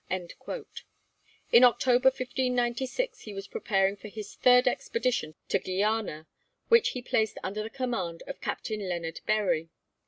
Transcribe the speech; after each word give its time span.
In 0.09 1.63
October 1.63 2.07
1596 2.07 3.19
he 3.19 3.35
was 3.35 3.47
preparing 3.47 3.95
for 3.95 4.07
his 4.07 4.33
third 4.33 4.67
expedition 4.67 5.35
to 5.49 5.59
Guiana, 5.59 6.25
which 6.69 6.89
he 6.97 7.03
placed 7.03 7.37
under 7.43 7.61
the 7.61 7.69
command 7.69 8.23
of 8.25 8.41
Captain 8.41 8.89
Leonard 8.89 9.21
Berrie. 9.27 9.69